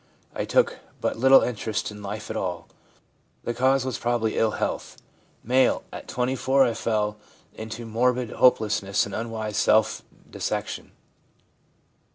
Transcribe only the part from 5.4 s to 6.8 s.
M. 'At 24 I